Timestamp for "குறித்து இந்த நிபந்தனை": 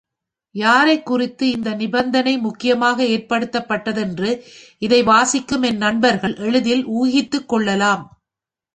1.05-2.37